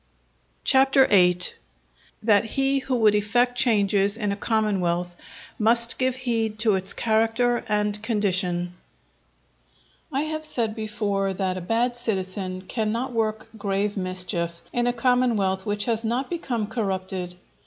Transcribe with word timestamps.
CHAPTER 0.63 1.05
VIII.—That 1.05 2.45
he 2.45 2.79
who 2.79 2.95
would 2.95 3.13
effect 3.13 3.55
Changes 3.55 4.17
in 4.17 4.31
a 4.31 4.35
Commonwealth, 4.35 5.15
must 5.59 5.99
give 5.99 6.15
heed 6.15 6.57
to 6.57 6.73
its 6.73 6.91
Character 6.95 7.63
and 7.69 8.01
Condition 8.01 8.73
I 10.11 10.21
have 10.21 10.43
said 10.43 10.73
before 10.73 11.33
that 11.35 11.55
a 11.55 11.61
bad 11.61 11.95
citizen 11.95 12.63
cannot 12.63 13.13
work 13.13 13.47
grave 13.59 13.95
mischief 13.95 14.63
in 14.73 14.87
a 14.87 14.91
commonwealth 14.93 15.67
which 15.67 15.85
has 15.85 16.03
not 16.03 16.31
become 16.31 16.65
corrupted. 16.65 17.35